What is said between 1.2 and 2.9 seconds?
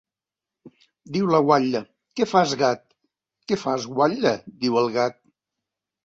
la guatlla: Què fas, gat?